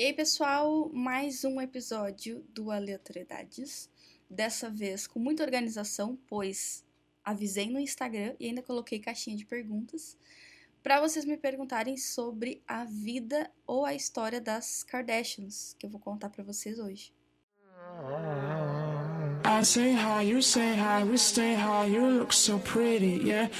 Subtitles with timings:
[0.00, 3.90] E aí, pessoal, mais um episódio do Aleatoriedades.
[4.30, 6.82] Dessa vez com muita organização, pois
[7.22, 10.16] avisei no Instagram e ainda coloquei caixinha de perguntas
[10.82, 16.00] para vocês me perguntarem sobre a vida ou a história das Kardashians, que eu vou
[16.00, 17.12] contar para vocês hoje.
[19.44, 23.50] I say hi, you say hi, we stay high, you look so pretty, yeah.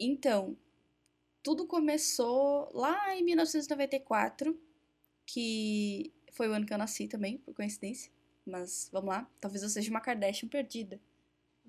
[0.00, 0.56] Então,
[1.42, 4.58] tudo começou lá em 1994,
[5.26, 8.10] que foi o ano que eu nasci também, por coincidência.
[8.46, 11.00] Mas vamos lá, talvez eu seja uma Kardashian perdida.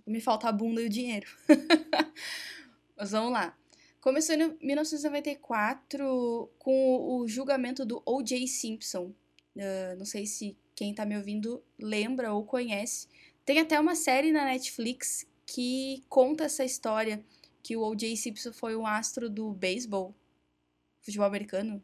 [0.05, 1.27] Me falta a bunda e o dinheiro.
[2.95, 3.57] Mas vamos lá.
[4.01, 8.47] Começou em 1994 com o julgamento do O.J.
[8.47, 9.13] Simpson.
[9.55, 13.07] Uh, não sei se quem tá me ouvindo lembra ou conhece.
[13.45, 17.23] Tem até uma série na Netflix que conta essa história
[17.63, 18.15] que o O.J.
[18.17, 20.13] Simpson foi um astro do beisebol,
[21.01, 21.81] futebol americano,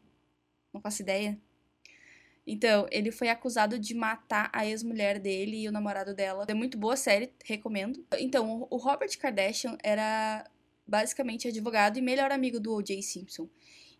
[0.72, 1.40] não faço ideia.
[2.46, 6.44] Então, ele foi acusado de matar a ex-mulher dele e o namorado dela.
[6.48, 8.04] É muito boa série, recomendo.
[8.18, 10.48] Então, o Robert Kardashian era
[10.86, 13.00] basicamente advogado e melhor amigo do O.J.
[13.02, 13.48] Simpson.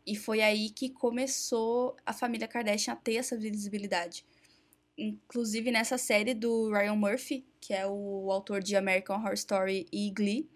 [0.06, 4.24] E foi aí que começou a família Kardashian a ter essa visibilidade.
[4.98, 10.10] Inclusive nessa série do Ryan Murphy, que é o autor de American Horror Story e
[10.10, 10.48] Glee,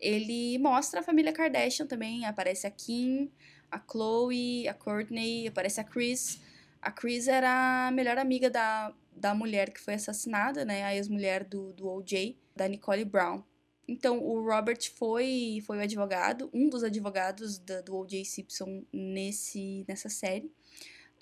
[0.00, 2.24] ele mostra a família Kardashian também.
[2.26, 3.30] Aparece a Kim,
[3.70, 6.40] a Chloe, a Courtney, aparece a Chris.
[6.80, 10.84] A Chris era a melhor amiga da, da mulher que foi assassinada, né?
[10.84, 13.42] A ex-mulher do, do OJ, da Nicole Brown.
[13.88, 18.22] Então, o Robert foi, foi o advogado, um dos advogados da, do O.J.
[18.22, 20.52] Simpson nesse, nessa série,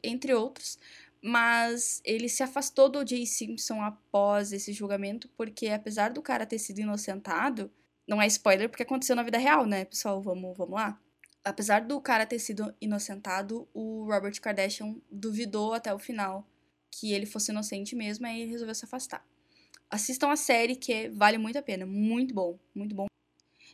[0.02, 0.76] entre outros.
[1.22, 3.24] Mas ele se afastou do O.J.
[3.24, 7.70] Simpson após esse julgamento, porque apesar do cara ter sido inocentado,
[8.06, 10.20] não é spoiler porque aconteceu na vida real, né, pessoal?
[10.20, 11.00] Vamos, vamos lá.
[11.44, 16.46] Apesar do cara ter sido inocentado, o Robert Kardashian duvidou até o final
[16.90, 19.24] que ele fosse inocente mesmo, aí ele resolveu se afastar.
[19.90, 23.06] Assistam a série que vale muito a pena, muito bom, muito bom.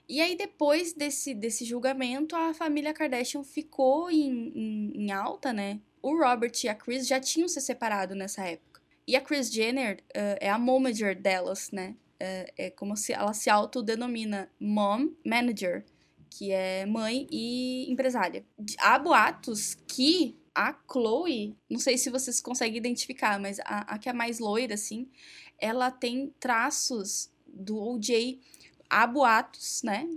[0.09, 5.81] E aí, depois desse, desse julgamento, a família Kardashian ficou em, em, em alta, né?
[6.03, 8.83] O Robert e a Chris já tinham se separado nessa época.
[9.07, 11.97] E a Chris Jenner uh, é a momager delas, né?
[12.23, 15.85] É, é como se ela se autodenomina mom manager,
[16.31, 18.45] que é mãe e empresária.
[18.79, 24.09] Há boatos que a Chloe, não sei se vocês conseguem identificar, mas a, a que
[24.09, 25.11] é mais loira, assim,
[25.59, 28.41] ela tem traços do OJ.
[28.89, 30.09] Há boatos, né?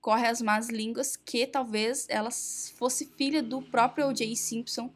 [0.00, 4.34] Corre as más línguas que talvez ela fosse filha do próprio O.J.
[4.36, 4.90] Simpson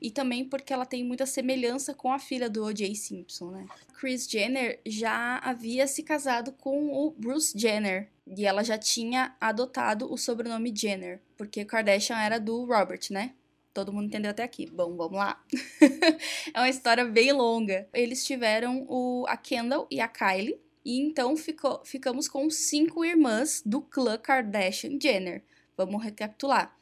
[0.00, 2.94] e também porque ela tem muita semelhança com a filha do O.J.
[2.94, 3.66] Simpson, né?
[3.98, 10.10] Kris Jenner já havia se casado com o Bruce Jenner e ela já tinha adotado
[10.10, 13.34] o sobrenome Jenner, porque Kardashian era do Robert, né?
[13.74, 14.66] Todo mundo entendeu até aqui.
[14.66, 15.42] Bom, vamos lá.
[16.54, 17.88] é uma história bem longa.
[17.92, 23.62] Eles tiveram o, a Kendall e a Kylie, e então ficou, ficamos com cinco irmãs
[23.64, 25.44] do clã Kardashian Jenner.
[25.76, 26.76] Vamos recapitular.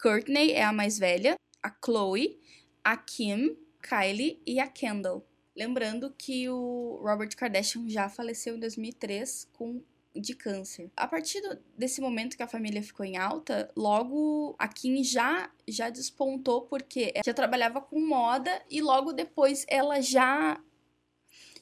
[0.00, 2.40] Courtney é a mais velha, a Chloe,
[2.84, 5.26] a Kim, Kylie e a Kendall.
[5.54, 9.82] Lembrando que o Robert Kardashian já faleceu em 2003 com
[10.14, 10.90] de câncer.
[10.96, 11.40] A partir
[11.76, 17.14] desse momento que a família ficou em alta, logo a Kim já já despontou porque
[17.24, 20.60] já trabalhava com moda e logo depois ela já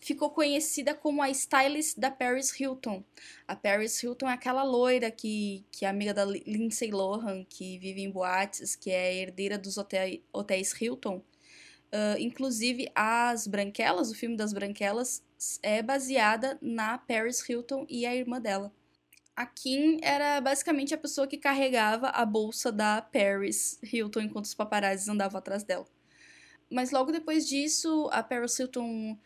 [0.00, 3.04] ficou conhecida como a stylist da Paris Hilton.
[3.46, 8.02] A Paris Hilton é aquela loira que, que é amiga da Lindsay Lohan, que vive
[8.02, 11.22] em boates, que é herdeira dos hotéis, hotéis Hilton.
[11.92, 15.22] Uh, inclusive, As Branquelas, o filme das Branquelas,
[15.62, 18.72] é baseada na Paris Hilton e a irmã dela.
[19.36, 24.54] A Kim era basicamente a pessoa que carregava a bolsa da Paris Hilton enquanto os
[24.54, 25.86] paparazzis andavam atrás dela.
[26.70, 29.18] Mas logo depois disso, a Paris Hilton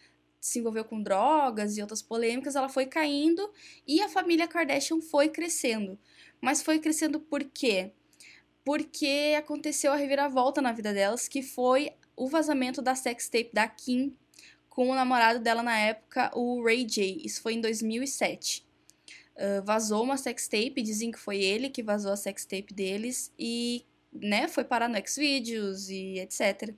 [0.45, 3.51] se envolveu com drogas e outras polêmicas, ela foi caindo
[3.87, 5.99] e a família Kardashian foi crescendo.
[6.39, 7.93] Mas foi crescendo por quê?
[8.63, 14.15] Porque aconteceu a reviravolta na vida delas, que foi o vazamento da sextape da Kim
[14.69, 17.23] com o namorado dela na época, o Ray J.
[17.25, 18.67] Isso foi em 2007.
[19.37, 23.83] Uh, vazou uma sextape, dizem que foi ele que vazou a sextape deles e,
[24.13, 26.75] né, foi parar no Xvideos e etc.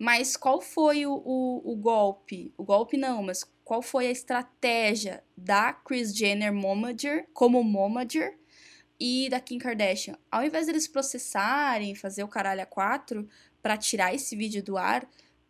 [0.00, 2.54] Mas qual foi o, o, o, golpe?
[2.56, 8.38] O golpe não, mas qual foi a estratégia da Kris Jenner Momager, como Momager,
[8.98, 10.16] e da Kim Kardashian?
[10.30, 13.28] Ao invés deles processarem, fazer o caralho a quatro
[13.60, 15.06] para tirar esse vídeo do ar,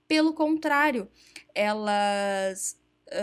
[0.09, 1.09] pelo contrário,
[1.55, 2.77] elas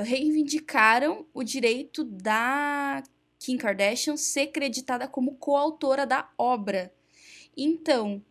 [0.05, 3.03] reivindicaram o direito da
[3.37, 6.93] Kim Kardashian ser creditada como coautora da obra.
[7.57, 8.23] Então,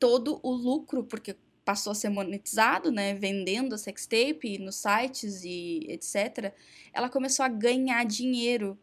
[0.00, 5.86] todo o lucro, porque passou a ser monetizado, né, vendendo a sextape nos sites e
[5.88, 6.52] etc,
[6.92, 8.78] ela começou a ganhar dinheiro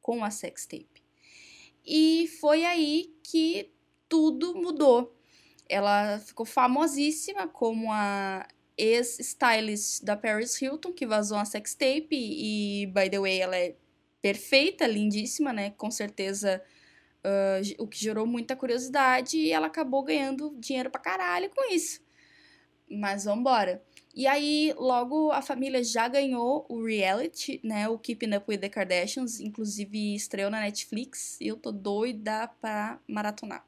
[0.00, 1.02] com a sextape.
[1.86, 3.70] E foi aí que
[4.08, 5.14] tudo mudou.
[5.68, 8.46] Ela ficou famosíssima como a
[8.76, 13.74] ex-stylist da Paris Hilton, que vazou a sextape e, by the way, ela é
[14.20, 15.70] perfeita, lindíssima, né?
[15.70, 16.62] Com certeza
[17.24, 22.03] uh, o que gerou muita curiosidade e ela acabou ganhando dinheiro pra caralho com isso.
[22.94, 23.82] Mas vambora.
[24.14, 27.88] E aí, logo a família já ganhou o reality, né?
[27.88, 33.00] O Keeping Up with the Kardashians, inclusive estreou na Netflix e eu tô doida pra
[33.08, 33.66] maratonar.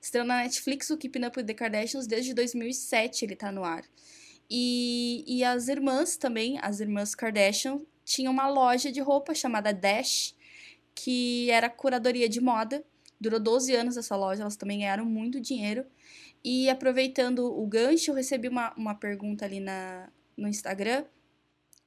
[0.00, 3.84] Estreou na Netflix o Keeping Up with the Kardashians desde 2007, ele tá no ar.
[4.50, 10.34] E, e as irmãs também, as irmãs Kardashian, tinham uma loja de roupa chamada Dash,
[10.94, 12.84] que era curadoria de moda.
[13.20, 15.84] Durou 12 anos essa loja, elas também ganharam muito dinheiro.
[16.44, 21.06] E aproveitando o gancho, eu recebi uma, uma pergunta ali na, no Instagram.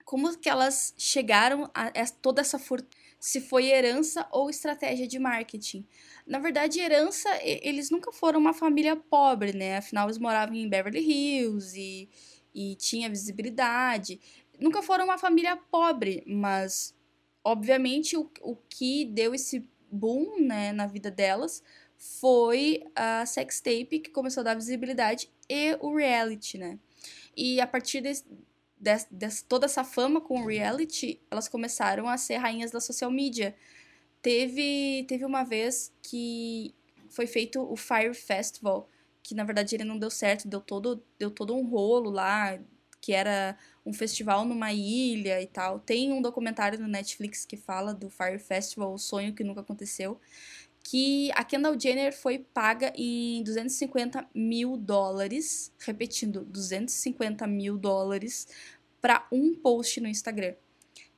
[0.03, 2.89] Como que elas chegaram a, a toda essa fortuna?
[3.19, 5.85] Se foi herança ou estratégia de marketing.
[6.25, 9.77] Na verdade, herança, eles nunca foram uma família pobre, né?
[9.77, 12.09] Afinal, eles moravam em Beverly Hills e,
[12.53, 14.19] e tinha visibilidade.
[14.59, 16.95] Nunca foram uma família pobre, mas
[17.43, 21.63] obviamente o, o que deu esse boom né, na vida delas
[21.97, 26.77] foi a sextape que começou a dar visibilidade e o reality, né?
[27.35, 28.13] E a partir de,
[28.79, 33.11] de, de, toda essa fama com o reality, elas começaram a ser rainhas da social
[33.11, 33.55] media.
[34.21, 36.73] Teve, teve uma vez que
[37.09, 38.89] foi feito o Fire Festival,
[39.23, 42.59] que na verdade ele não deu certo, deu todo, deu todo um rolo lá,
[43.01, 45.79] que era um festival numa ilha e tal.
[45.79, 50.19] Tem um documentário no Netflix que fala do Fire Festival, o sonho que nunca aconteceu
[50.89, 58.47] que a Kendall Jenner foi paga em 250 mil dólares, repetindo, 250 mil dólares
[59.01, 60.55] para um post no Instagram.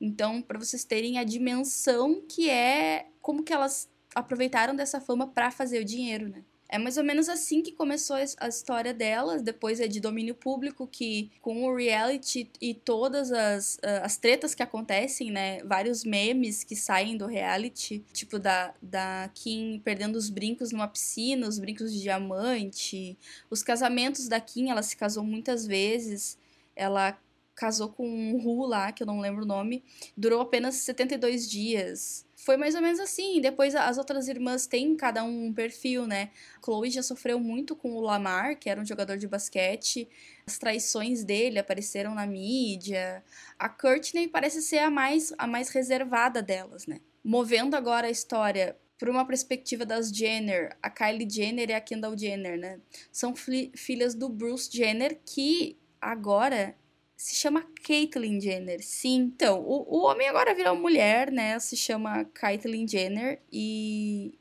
[0.01, 5.51] Então, para vocês terem a dimensão que é como que elas aproveitaram dessa fama para
[5.51, 6.43] fazer o dinheiro, né?
[6.71, 9.41] É mais ou menos assim que começou a história delas.
[9.41, 14.61] Depois é de domínio público, que com o reality e todas as, as tretas que
[14.61, 15.63] acontecem, né?
[15.63, 21.47] Vários memes que saem do reality, tipo da, da Kim perdendo os brincos numa piscina,
[21.47, 23.17] os brincos de diamante.
[23.49, 26.37] Os casamentos da Kim, ela se casou muitas vezes.
[26.75, 27.17] Ela
[27.55, 29.83] casou com um Ru lá, que eu não lembro o nome.
[30.15, 33.41] Durou apenas 72 dias foi mais ou menos assim.
[33.41, 36.31] Depois as outras irmãs têm cada um perfil, né?
[36.63, 40.07] Chloe já sofreu muito com o Lamar, que era um jogador de basquete.
[40.47, 43.23] As traições dele apareceram na mídia.
[43.57, 47.01] A Courtney parece ser a mais, a mais reservada delas, né?
[47.23, 52.17] Movendo agora a história por uma perspectiva das Jenner, a Kylie Jenner e a Kendall
[52.17, 52.79] Jenner, né?
[53.11, 53.33] São
[53.75, 56.75] filhas do Bruce Jenner, que agora
[57.19, 58.81] se chama Caitlyn Jenner.
[58.81, 61.59] Sim, então, o, o homem agora virou mulher, né?
[61.59, 64.39] Se chama Caitlyn Jenner e,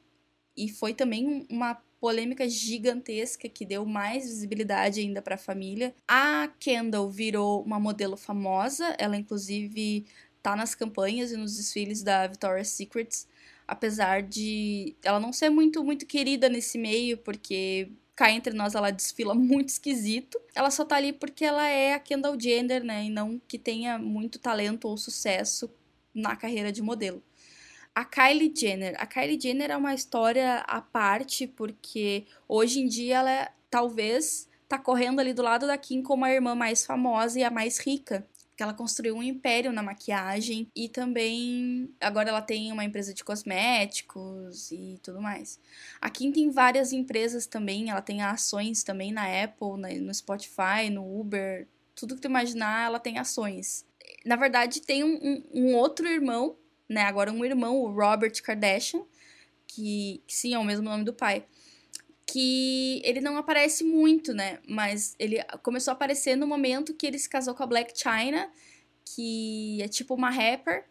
[0.56, 5.92] e foi também uma polêmica gigantesca que deu mais visibilidade ainda para a família.
[6.06, 10.06] A Kendall virou uma modelo famosa, ela inclusive
[10.40, 13.26] tá nas campanhas e nos desfiles da Victoria's Secrets,
[13.66, 18.90] apesar de ela não ser muito muito querida nesse meio, porque cá entre nós ela
[18.90, 20.40] desfila muito esquisito.
[20.52, 23.04] Ela só tá ali porque ela é a Kendall Jenner, né?
[23.04, 25.70] E não que tenha muito talento ou sucesso
[26.12, 27.22] na carreira de modelo.
[27.94, 28.96] A Kylie Jenner.
[28.98, 34.48] A Kylie Jenner é uma história à parte, porque hoje em dia ela é, talvez
[34.68, 37.78] tá correndo ali do lado da Kim como a irmã mais famosa e a mais
[37.78, 38.26] rica
[38.58, 43.22] que ela construiu um império na maquiagem e também agora ela tem uma empresa de
[43.22, 45.60] cosméticos e tudo mais.
[46.00, 51.20] A Kim tem várias empresas também, ela tem ações também na Apple, no Spotify, no
[51.20, 53.86] Uber, tudo que tu imaginar, ela tem ações.
[54.26, 56.56] Na verdade, tem um, um, outro irmão,
[56.88, 57.02] né?
[57.02, 59.04] Agora um irmão, o Robert Kardashian,
[59.68, 61.46] que, que sim é o mesmo nome do pai
[62.30, 64.58] que ele não aparece muito, né?
[64.68, 68.50] Mas ele começou a aparecer no momento que ele se casou com a Black China,
[69.02, 70.84] que é tipo uma rapper.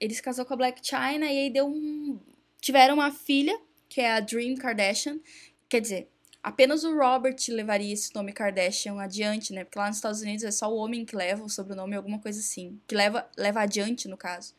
[0.00, 2.18] Ele se casou com a Black China e aí deu um.
[2.62, 3.58] Tiveram uma filha,
[3.90, 5.20] que é a Dream Kardashian.
[5.68, 6.08] Quer dizer,
[6.42, 9.64] apenas o Robert levaria esse nome Kardashian adiante, né?
[9.64, 12.40] Porque lá nos Estados Unidos é só o homem que leva o sobrenome, alguma coisa
[12.40, 12.80] assim.
[12.86, 14.54] Que leva, leva adiante, no caso.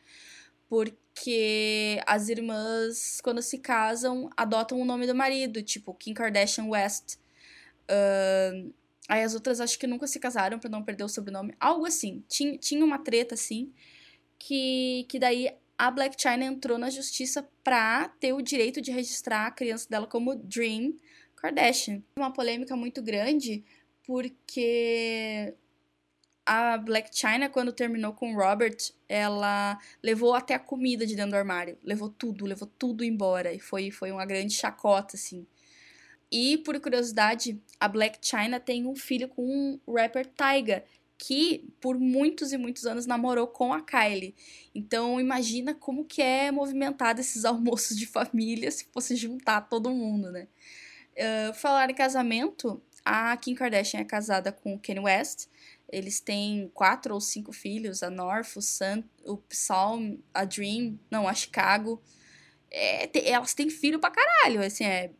[0.72, 6.66] Porque que as irmãs, quando se casam, adotam o nome do marido, tipo Kim Kardashian
[6.66, 7.16] West.
[7.84, 8.72] Uh,
[9.08, 11.54] aí as outras acho que nunca se casaram para não perder o sobrenome.
[11.60, 12.24] Algo assim.
[12.28, 13.72] Tinha, tinha uma treta assim.
[14.38, 19.46] Que, que daí a Black China entrou na justiça pra ter o direito de registrar
[19.46, 20.94] a criança dela como Dream
[21.36, 22.02] Kardashian.
[22.16, 23.62] Uma polêmica muito grande
[24.04, 25.54] porque
[26.44, 28.76] a Black China, quando terminou com o Robert,
[29.08, 31.78] ela levou até a comida de dentro do armário.
[31.82, 33.52] Levou tudo, levou tudo embora.
[33.52, 35.46] E foi, foi uma grande chacota, assim.
[36.30, 40.82] E, por curiosidade, a Black China tem um filho com o rapper Tyga,
[41.18, 44.34] que por muitos e muitos anos namorou com a Kylie.
[44.74, 50.32] Então, imagina como que é movimentado esses almoços de família se fosse juntar todo mundo,
[50.32, 50.48] né?
[51.12, 55.48] Uh, falar em casamento, a Kim Kardashian é casada com o Kanye West.
[55.92, 61.28] Eles têm quatro ou cinco filhos: a North, o Sun, o Psalm, a Dream, não,
[61.28, 62.02] a Chicago.
[62.70, 65.10] É, te, elas têm filho pra caralho, assim, é,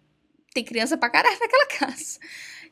[0.55, 2.19] tem criança pra caralho naquela casa.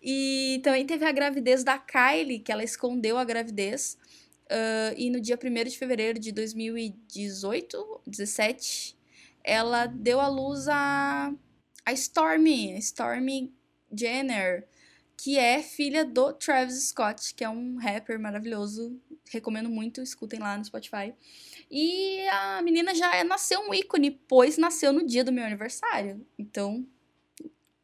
[0.02, 3.99] E também teve a gravidez da Kylie, que ela escondeu a gravidez.
[4.47, 8.97] Uh, e no dia 1 de fevereiro de 2018, 17,
[9.45, 11.33] ela deu à luz a,
[11.85, 13.54] a Stormy, Stormy
[13.92, 14.66] Jenner,
[15.23, 18.99] que é filha do Travis Scott, que é um rapper maravilhoso.
[19.31, 21.12] Recomendo muito, escutem lá no Spotify.
[21.71, 26.27] E a menina já nasceu um ícone, pois nasceu no dia do meu aniversário.
[26.39, 26.87] Então,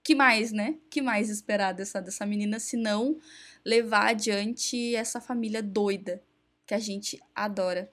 [0.03, 0.77] que mais, né?
[0.89, 3.19] Que mais esperar dessa, dessa menina se não
[3.63, 6.23] levar adiante essa família doida
[6.67, 7.93] que a gente adora.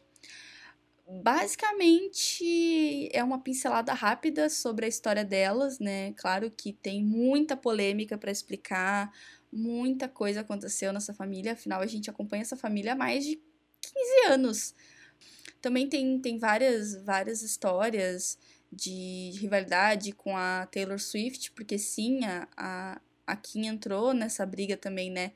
[1.21, 6.13] Basicamente é uma pincelada rápida sobre a história delas, né?
[6.13, 9.11] Claro que tem muita polêmica para explicar,
[9.51, 13.35] muita coisa aconteceu nessa família, afinal a gente acompanha essa família há mais de
[13.81, 14.75] 15 anos.
[15.61, 18.37] Também tem, tem várias, várias histórias
[18.71, 24.75] de rivalidade com a Taylor Swift, porque sim, a, a, a Kim entrou nessa briga
[24.75, 25.33] também, né?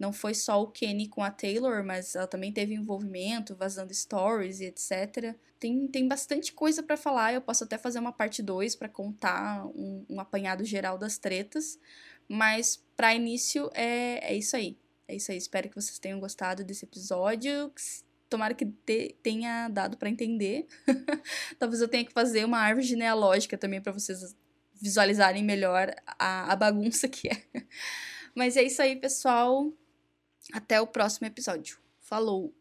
[0.00, 4.60] Não foi só o Kenny com a Taylor, mas ela também teve envolvimento, vazando stories
[4.60, 5.36] e etc.
[5.58, 9.66] Tem, tem bastante coisa para falar, eu posso até fazer uma parte 2 para contar
[9.66, 11.78] um, um apanhado geral das tretas,
[12.26, 14.78] mas para início é, é isso aí.
[15.06, 17.70] É isso aí, espero que vocês tenham gostado desse episódio
[18.30, 20.68] tomara que te, tenha dado para entender.
[21.58, 24.36] Talvez eu tenha que fazer uma árvore genealógica também para vocês
[24.80, 27.42] visualizarem melhor a, a bagunça que é.
[28.34, 29.70] Mas é isso aí, pessoal.
[30.52, 31.78] Até o próximo episódio.
[32.00, 32.59] Falou!